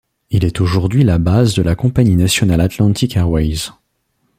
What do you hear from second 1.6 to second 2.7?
la compagnie nationale